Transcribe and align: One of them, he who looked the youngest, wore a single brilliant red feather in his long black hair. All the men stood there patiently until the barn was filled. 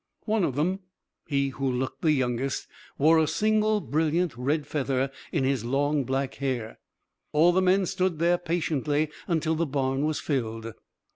One 0.25 0.43
of 0.43 0.55
them, 0.55 0.79
he 1.27 1.49
who 1.49 1.71
looked 1.71 2.01
the 2.01 2.11
youngest, 2.11 2.65
wore 2.97 3.19
a 3.19 3.27
single 3.27 3.79
brilliant 3.81 4.35
red 4.35 4.65
feather 4.65 5.11
in 5.31 5.43
his 5.43 5.63
long 5.63 6.05
black 6.05 6.33
hair. 6.41 6.79
All 7.33 7.51
the 7.51 7.61
men 7.61 7.85
stood 7.85 8.17
there 8.17 8.39
patiently 8.39 9.11
until 9.27 9.53
the 9.53 9.67
barn 9.67 10.03
was 10.03 10.19
filled. 10.19 10.73